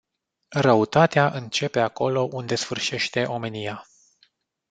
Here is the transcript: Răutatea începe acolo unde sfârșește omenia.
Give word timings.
Răutatea 0.55 1.29
începe 1.31 1.79
acolo 1.79 2.27
unde 2.31 2.55
sfârșește 2.55 3.23
omenia. 3.23 3.87